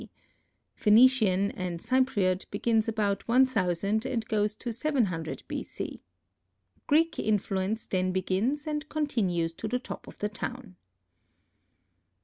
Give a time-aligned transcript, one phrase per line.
[0.01, 0.09] C.
[0.75, 5.61] Phœnician and Cypriote begins about 1000 and goes to 700 B.
[5.61, 6.01] C.
[6.87, 10.75] Greek influence then begins and continues to the top of the town."